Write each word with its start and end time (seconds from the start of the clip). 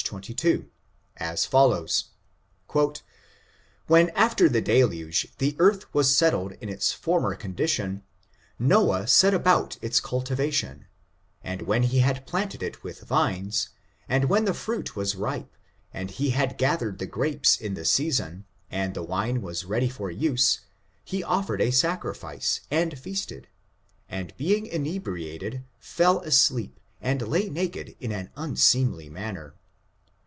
22, 0.03 0.67
as 1.15 1.45
fol 1.45 1.69
lows:" 1.69 2.09
When 3.87 4.09
after 4.09 4.49
the 4.49 4.59
deluge 4.59 5.29
the 5.37 5.55
earth 5.57 5.85
was 5.93 6.13
settled 6.13 6.51
in 6.59 6.67
its 6.67 6.91
former 6.91 7.33
condition, 7.33 8.03
Noah 8.59 9.07
set 9.07 9.33
about 9.33 9.77
its 9.81 10.01
cultivation; 10.01 10.87
and 11.45 11.61
when 11.61 11.83
he 11.83 11.99
had 11.99 12.27
planted 12.27 12.61
it 12.61 12.83
with 12.83 13.03
vines, 13.03 13.69
and 14.09 14.25
when 14.25 14.43
the 14.43 14.53
fruit 14.53 14.97
was 14.97 15.15
ripe 15.15 15.55
and 15.93 16.11
he 16.11 16.31
had 16.31 16.57
gathered 16.57 16.97
the 16.99 17.05
grapes 17.07 17.55
in 17.55 17.75
the 17.75 17.85
season, 17.85 18.45
and 18.69 18.93
the 18.93 19.03
wine 19.03 19.41
was 19.41 19.63
ready 19.63 19.87
for 19.87 20.11
use, 20.11 20.59
he 21.05 21.23
offer 21.23 21.53
ed 21.55 21.61
a 21.61 21.71
sacrifice 21.71 22.59
and 22.69 22.99
feasted, 22.99 23.47
and 24.09 24.35
being 24.35 24.65
inebriated 24.65 25.63
fell 25.79 26.19
asleep 26.21 26.81
and 26.99 27.21
lay 27.25 27.47
naked 27.49 27.95
in 28.01 28.11
an 28.11 28.29
unseemly 28.35 29.07
manner. 29.09 29.55